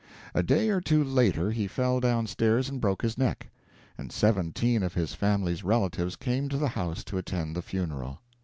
[0.33, 3.51] A day or two later he fell down stairs and broke his neck,
[3.99, 8.17] and seventeen of his family's relatives came to the house to attend the funeral.